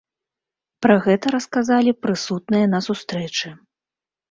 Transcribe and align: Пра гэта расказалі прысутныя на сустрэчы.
Пра 0.85 0.95
гэта 1.05 1.33
расказалі 1.35 1.95
прысутныя 2.07 2.73
на 2.73 2.83
сустрэчы. 2.89 3.57